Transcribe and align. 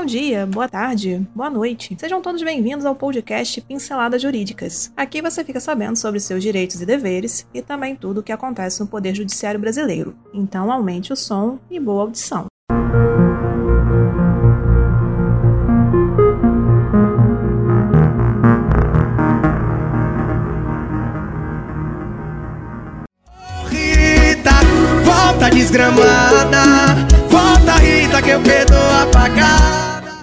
Bom 0.00 0.06
dia, 0.06 0.46
boa 0.46 0.66
tarde, 0.66 1.28
boa 1.34 1.50
noite. 1.50 1.94
Sejam 2.00 2.22
todos 2.22 2.42
bem-vindos 2.42 2.86
ao 2.86 2.94
podcast 2.94 3.60
Pinceladas 3.60 4.22
Jurídicas. 4.22 4.90
Aqui 4.96 5.20
você 5.20 5.44
fica 5.44 5.60
sabendo 5.60 5.94
sobre 5.98 6.18
seus 6.18 6.42
direitos 6.42 6.80
e 6.80 6.86
deveres 6.86 7.46
e 7.52 7.60
também 7.60 7.94
tudo 7.94 8.20
o 8.20 8.22
que 8.22 8.32
acontece 8.32 8.80
no 8.80 8.86
Poder 8.86 9.14
Judiciário 9.14 9.60
Brasileiro. 9.60 10.16
Então 10.32 10.72
aumente 10.72 11.12
o 11.12 11.16
som 11.16 11.58
e 11.70 11.78
boa 11.78 12.04
audição. 12.04 12.46
Desgramada. 25.52 26.62
Volta, 27.28 27.72
Rita, 27.74 28.22
que 28.22 28.30
eu 28.30 28.40
perdoo. 28.40 28.79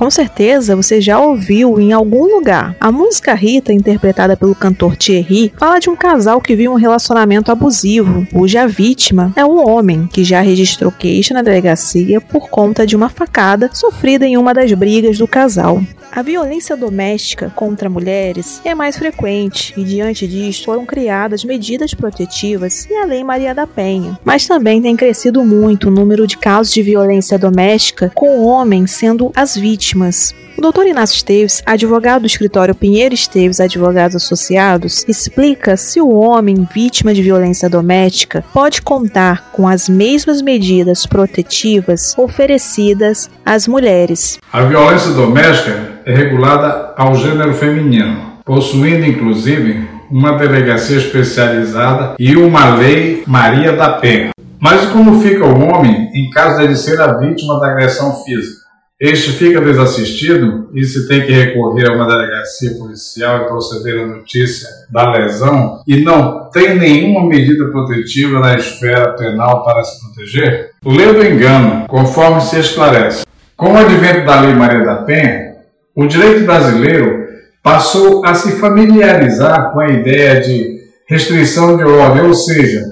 Com 0.00 0.10
certeza 0.10 0.74
você 0.74 0.98
já 0.98 1.20
ouviu 1.20 1.78
em 1.78 1.92
algum 1.92 2.24
lugar. 2.24 2.74
A 2.80 2.90
música 2.90 3.34
Rita, 3.34 3.70
interpretada 3.70 4.34
pelo 4.34 4.54
cantor 4.54 4.96
Thierry, 4.96 5.52
fala 5.58 5.78
de 5.78 5.90
um 5.90 5.94
casal 5.94 6.40
que 6.40 6.56
vive 6.56 6.70
um 6.70 6.74
relacionamento 6.74 7.52
abusivo, 7.52 8.26
cuja 8.32 8.66
vítima 8.66 9.30
é 9.36 9.44
um 9.44 9.68
homem 9.68 10.08
que 10.10 10.24
já 10.24 10.40
registrou 10.40 10.90
queixa 10.90 11.34
na 11.34 11.42
delegacia 11.42 12.18
por 12.18 12.48
conta 12.48 12.86
de 12.86 12.96
uma 12.96 13.10
facada 13.10 13.68
sofrida 13.74 14.24
em 14.24 14.38
uma 14.38 14.54
das 14.54 14.72
brigas 14.72 15.18
do 15.18 15.28
casal. 15.28 15.82
A 16.12 16.22
violência 16.22 16.76
doméstica 16.76 17.52
contra 17.54 17.88
mulheres 17.88 18.60
é 18.64 18.74
mais 18.74 18.96
frequente 18.96 19.72
e, 19.76 19.84
diante 19.84 20.26
disso, 20.26 20.64
foram 20.64 20.84
criadas 20.84 21.44
medidas 21.44 21.94
protetivas 21.94 22.84
e 22.90 22.94
a 22.94 23.04
Lei 23.04 23.22
Maria 23.22 23.54
da 23.54 23.64
Penha. 23.64 24.18
Mas 24.24 24.44
também 24.44 24.82
tem 24.82 24.96
crescido 24.96 25.44
muito 25.44 25.86
o 25.86 25.90
número 25.90 26.26
de 26.26 26.36
casos 26.36 26.74
de 26.74 26.82
violência 26.82 27.38
doméstica 27.38 28.10
com 28.12 28.44
homens 28.44 28.90
sendo 28.90 29.30
as 29.36 29.56
vítimas. 29.56 30.34
O 30.58 30.60
doutor 30.60 30.86
Inácio 30.86 31.16
Esteves, 31.16 31.62
advogado 31.64 32.20
do 32.20 32.26
escritório 32.26 32.74
Pinheiro 32.74 33.14
Esteves 33.14 33.60
Advogados 33.60 34.16
Associados, 34.16 35.04
explica 35.08 35.74
se 35.74 36.02
o 36.02 36.10
homem 36.10 36.68
vítima 36.74 37.14
de 37.14 37.22
violência 37.22 37.70
doméstica 37.70 38.44
pode 38.52 38.82
contar 38.82 39.52
com 39.52 39.66
as 39.66 39.88
mesmas 39.88 40.42
medidas 40.42 41.06
protetivas 41.06 42.14
oferecidas 42.18 43.30
às 43.42 43.66
mulheres. 43.66 44.38
A 44.52 44.62
violência 44.62 45.12
doméstica 45.12 45.99
é 46.04 46.14
regulada 46.14 46.92
ao 46.96 47.14
gênero 47.14 47.54
feminino, 47.54 48.34
possuindo 48.44 49.06
inclusive 49.06 49.88
uma 50.10 50.36
delegacia 50.36 50.98
especializada 50.98 52.16
e 52.18 52.36
uma 52.36 52.74
lei 52.74 53.22
Maria 53.26 53.72
da 53.72 53.90
Penha. 53.90 54.30
Mas 54.58 54.86
como 54.86 55.20
fica 55.20 55.44
o 55.44 55.68
homem 55.68 56.10
em 56.14 56.28
caso 56.30 56.66
de 56.66 56.76
ser 56.76 57.00
a 57.00 57.18
vítima 57.18 57.58
da 57.60 57.70
agressão 57.70 58.12
física? 58.24 58.60
Este 59.00 59.32
fica 59.32 59.62
desassistido 59.62 60.68
e 60.74 60.84
se 60.84 61.08
tem 61.08 61.22
que 61.24 61.32
recorrer 61.32 61.88
a 61.88 61.94
uma 61.94 62.06
delegacia 62.06 62.76
policial 62.76 63.38
e 63.38 63.46
proceder 63.46 64.02
à 64.02 64.06
notícia 64.06 64.68
da 64.90 65.10
lesão 65.10 65.80
e 65.88 66.02
não 66.02 66.50
tem 66.50 66.78
nenhuma 66.78 67.26
medida 67.26 67.64
protetiva 67.70 68.40
na 68.40 68.56
esfera 68.56 69.16
penal 69.16 69.64
para 69.64 69.82
se 69.84 69.98
proteger? 70.02 70.72
Lê 70.84 71.14
do 71.14 71.24
engano, 71.24 71.86
conforme 71.88 72.42
se 72.42 72.60
esclarece. 72.60 73.24
Com 73.56 73.72
o 73.72 73.76
advento 73.78 74.26
da 74.26 74.40
Lei 74.42 74.52
Maria 74.52 74.84
da 74.84 74.96
Penha, 74.96 75.49
o 75.94 76.06
direito 76.06 76.44
brasileiro 76.44 77.28
passou 77.62 78.24
a 78.24 78.34
se 78.34 78.52
familiarizar 78.52 79.72
com 79.72 79.80
a 79.80 79.88
ideia 79.88 80.40
de 80.40 80.80
restrição 81.08 81.76
de 81.76 81.84
ordem, 81.84 82.22
ou 82.22 82.34
seja, 82.34 82.82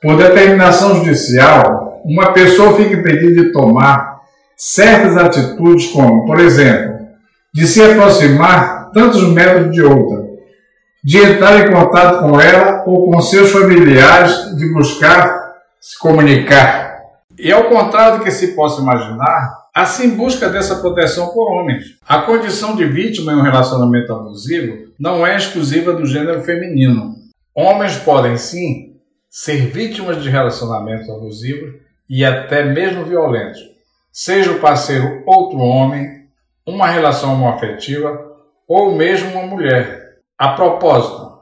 por 0.00 0.16
determinação 0.16 0.96
judicial, 0.96 2.00
uma 2.04 2.32
pessoa 2.32 2.76
fica 2.76 2.94
impedida 2.94 3.42
de 3.42 3.52
tomar 3.52 4.20
certas 4.56 5.16
atitudes, 5.16 5.88
como, 5.88 6.24
por 6.24 6.38
exemplo, 6.38 6.96
de 7.52 7.66
se 7.66 7.82
aproximar 7.82 8.90
tantos 8.92 9.28
metros 9.32 9.72
de 9.72 9.82
outra, 9.82 10.24
de 11.04 11.18
entrar 11.18 11.60
em 11.60 11.72
contato 11.72 12.20
com 12.20 12.40
ela 12.40 12.84
ou 12.86 13.10
com 13.10 13.20
seus 13.20 13.50
familiares, 13.50 14.56
de 14.56 14.72
buscar 14.72 15.54
se 15.80 15.98
comunicar. 15.98 16.85
E 17.38 17.52
ao 17.52 17.64
contrário 17.64 18.18
do 18.18 18.24
que 18.24 18.30
se 18.30 18.54
possa 18.54 18.80
imaginar, 18.80 19.68
assim 19.74 20.16
busca 20.16 20.48
dessa 20.48 20.76
proteção 20.76 21.28
por 21.28 21.52
homens. 21.52 21.98
A 22.06 22.22
condição 22.22 22.74
de 22.74 22.84
vítima 22.84 23.32
em 23.32 23.36
um 23.36 23.42
relacionamento 23.42 24.12
abusivo 24.12 24.92
não 24.98 25.26
é 25.26 25.36
exclusiva 25.36 25.92
do 25.92 26.06
gênero 26.06 26.42
feminino. 26.42 27.14
Homens 27.54 27.96
podem 27.96 28.36
sim 28.36 28.96
ser 29.28 29.66
vítimas 29.66 30.22
de 30.22 30.30
relacionamentos 30.30 31.10
abusivos 31.10 31.74
e 32.08 32.24
até 32.24 32.64
mesmo 32.64 33.04
violentos 33.04 33.76
seja 34.16 34.50
o 34.50 34.60
parceiro 34.60 35.22
outro 35.26 35.58
homem, 35.58 36.26
uma 36.66 36.86
relação 36.86 37.34
homoafetiva 37.34 38.18
ou 38.66 38.94
mesmo 38.94 39.30
uma 39.32 39.46
mulher. 39.46 40.16
A 40.38 40.54
propósito, 40.54 41.35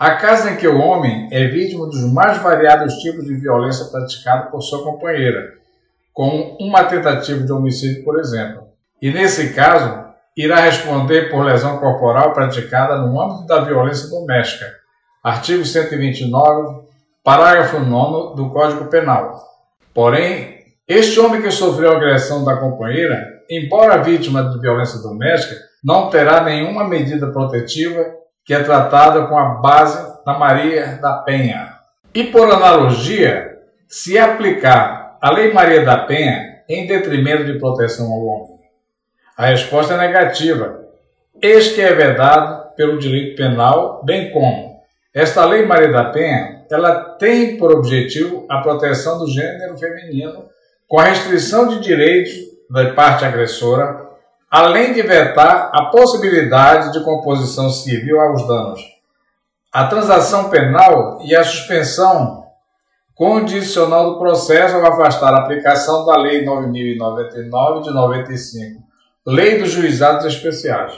a 0.00 0.12
casa 0.12 0.50
em 0.50 0.56
que 0.56 0.66
o 0.66 0.78
homem 0.78 1.28
é 1.30 1.46
vítima 1.48 1.84
dos 1.84 2.10
mais 2.10 2.38
variados 2.38 2.94
tipos 3.00 3.22
de 3.22 3.34
violência 3.34 3.84
praticada 3.84 4.50
por 4.50 4.62
sua 4.62 4.82
companheira, 4.82 5.52
como 6.14 6.56
uma 6.58 6.84
tentativa 6.84 7.44
de 7.44 7.52
homicídio, 7.52 8.02
por 8.02 8.18
exemplo. 8.18 8.62
E 9.02 9.10
nesse 9.12 9.52
caso, 9.52 10.06
irá 10.34 10.56
responder 10.60 11.30
por 11.30 11.44
lesão 11.44 11.76
corporal 11.76 12.32
praticada 12.32 12.96
no 12.96 13.20
âmbito 13.20 13.46
da 13.46 13.60
violência 13.60 14.08
doméstica. 14.08 14.72
Artigo 15.22 15.66
129, 15.66 16.86
parágrafo 17.22 17.78
9 17.78 18.36
do 18.36 18.48
Código 18.48 18.86
Penal. 18.86 19.38
Porém, 19.92 20.60
este 20.88 21.20
homem 21.20 21.42
que 21.42 21.50
sofreu 21.50 21.92
agressão 21.92 22.42
da 22.42 22.56
companheira, 22.56 23.22
embora 23.50 24.02
vítima 24.02 24.44
de 24.44 24.58
violência 24.60 24.98
doméstica, 25.02 25.60
não 25.84 26.08
terá 26.08 26.42
nenhuma 26.42 26.88
medida 26.88 27.26
protetiva 27.26 28.18
que 28.50 28.54
é 28.54 28.64
tratada 28.64 29.28
com 29.28 29.38
a 29.38 29.60
base 29.60 30.24
da 30.26 30.36
Maria 30.36 30.98
da 31.00 31.18
Penha. 31.18 31.72
E 32.12 32.24
por 32.24 32.50
analogia, 32.50 33.60
se 33.86 34.18
aplicar 34.18 35.16
a 35.22 35.30
Lei 35.30 35.52
Maria 35.52 35.84
da 35.84 35.98
Penha 35.98 36.64
em 36.68 36.84
detrimento 36.84 37.44
de 37.44 37.60
proteção 37.60 38.06
ao 38.06 38.18
homem? 38.18 38.58
A 39.36 39.46
resposta 39.46 39.94
é 39.94 39.98
negativa. 39.98 40.80
Este 41.40 41.76
que 41.76 41.80
é 41.80 41.94
vedado 41.94 42.74
pelo 42.74 42.98
direito 42.98 43.36
penal, 43.36 44.02
bem 44.04 44.32
como 44.32 44.80
esta 45.14 45.44
Lei 45.44 45.64
Maria 45.64 45.92
da 45.92 46.06
Penha, 46.06 46.64
ela 46.68 47.02
tem 47.20 47.56
por 47.56 47.72
objetivo 47.72 48.46
a 48.50 48.58
proteção 48.58 49.20
do 49.20 49.30
gênero 49.30 49.78
feminino 49.78 50.46
com 50.88 50.98
a 50.98 51.04
restrição 51.04 51.68
de 51.68 51.78
direitos 51.78 52.32
da 52.68 52.94
parte 52.94 53.24
agressora, 53.24 54.09
além 54.50 54.92
de 54.92 55.02
vetar 55.02 55.70
a 55.72 55.86
possibilidade 55.86 56.92
de 56.92 57.04
composição 57.04 57.70
civil 57.70 58.20
aos 58.20 58.46
danos, 58.48 58.80
a 59.72 59.86
transação 59.86 60.50
penal 60.50 61.20
e 61.22 61.36
a 61.36 61.44
suspensão 61.44 62.40
condicional 63.14 64.12
do 64.12 64.18
processo 64.18 64.74
ao 64.74 64.92
afastar 64.92 65.32
a 65.34 65.42
aplicação 65.42 66.04
da 66.04 66.16
Lei 66.16 66.44
9099 66.44 67.82
de 67.82 67.94
95, 67.94 68.82
Lei 69.24 69.58
dos 69.58 69.70
Juizados 69.70 70.24
Especiais. 70.24 70.94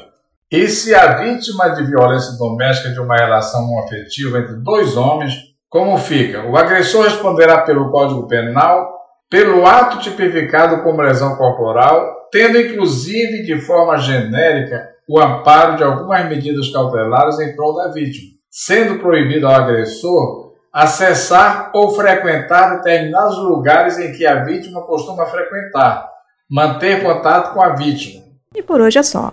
E 0.50 0.68
se 0.68 0.94
a 0.94 1.16
vítima 1.16 1.70
de 1.70 1.84
violência 1.84 2.38
doméstica 2.38 2.90
de 2.90 3.00
uma 3.00 3.16
relação 3.16 3.78
afetiva 3.80 4.38
entre 4.38 4.54
dois 4.54 4.96
homens, 4.96 5.34
como 5.68 5.98
fica? 5.98 6.46
O 6.46 6.56
agressor 6.56 7.04
responderá 7.04 7.62
pelo 7.62 7.90
Código 7.90 8.28
Penal 8.28 9.01
pelo 9.32 9.66
ato 9.66 9.98
tipificado 10.00 10.82
como 10.82 11.00
lesão 11.00 11.36
corporal, 11.36 12.28
tendo 12.30 12.60
inclusive 12.60 13.42
de 13.42 13.58
forma 13.62 13.96
genérica 13.96 14.90
o 15.08 15.18
amparo 15.18 15.78
de 15.78 15.82
algumas 15.82 16.28
medidas 16.28 16.70
cautelares 16.70 17.40
em 17.40 17.56
prol 17.56 17.74
da 17.74 17.88
vítima, 17.88 18.30
sendo 18.50 18.98
proibido 18.98 19.48
ao 19.48 19.54
agressor 19.54 20.52
acessar 20.70 21.70
ou 21.74 21.94
frequentar 21.94 22.76
determinados 22.76 23.38
lugares 23.38 23.98
em 23.98 24.12
que 24.12 24.26
a 24.26 24.44
vítima 24.44 24.82
costuma 24.82 25.24
frequentar, 25.24 26.10
manter 26.50 27.02
contato 27.02 27.54
com 27.54 27.62
a 27.62 27.70
vítima. 27.70 28.22
E 28.54 28.62
por 28.62 28.82
hoje 28.82 28.98
é 28.98 29.02
só. 29.02 29.32